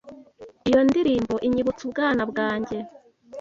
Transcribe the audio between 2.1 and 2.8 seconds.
bwanjye.